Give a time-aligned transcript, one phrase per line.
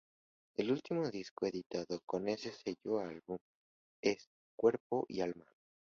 [0.55, 3.37] El último disco editado con ese sello álbum
[4.01, 5.45] es "En cuerpo y alma".